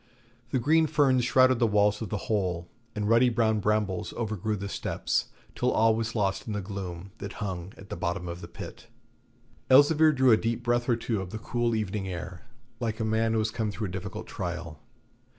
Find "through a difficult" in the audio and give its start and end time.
13.69-14.25